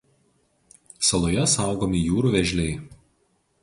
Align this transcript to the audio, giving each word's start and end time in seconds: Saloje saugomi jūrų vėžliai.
Saloje 1.11 1.45
saugomi 1.53 2.03
jūrų 2.09 2.37
vėžliai. 2.39 2.77